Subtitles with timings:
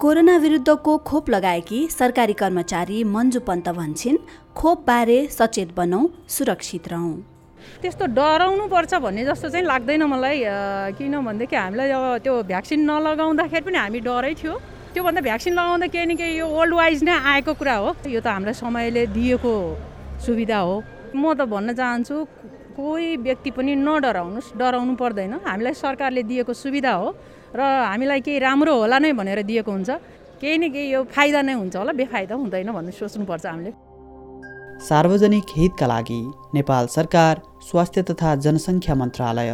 [0.00, 4.16] Corona विरुद्धको खोप लगाएकी सरकारी कर्मचारी मन्जु पन्त भन्छन्
[4.54, 7.14] खोपबारे सचेत बनौँ सुरक्षित रहौँ
[7.82, 10.42] त्यस्तो डराउनु पर्छ भन्ने जस्तो चाहिँ लाग्दैन मलाई
[10.98, 14.54] किनभनेदेखि हामीलाई अब त्यो भ्याक्सिन नलगाउँदाखेरि पनि हामी डरै थियो।
[14.92, 18.26] त्योभन्दा भ्याक्सिन लगाउँदा केही न केही यो वर्ल्ड वाइज नै आएको कुरा हो। यो त
[18.36, 19.54] हामीलाई समयले दिएको
[20.26, 20.76] सुविधा हो।
[21.16, 22.16] म त भन्न चाहन्छु
[22.76, 27.08] कोही व्यक्ति पनि नडराउनुहोस् डराउनु पर्दैन। हामीलाई सरकारले दिएको सुविधा हो।
[27.58, 29.90] र हामीलाई केही राम्रो होला नै भनेर दिएको हुन्छ।
[30.40, 33.72] केही न केही यो फाइदा नै हुन्छ होला बेफाइदा हुँदैन भन्नु सोच्नुपर्छ हामीले।
[34.88, 36.20] सार्वजनिक हितका लागि
[36.54, 37.34] नेपाल सरकार
[37.68, 39.50] स्वास्थ्य तथा जनसङ्ख्या मन्त्रालय।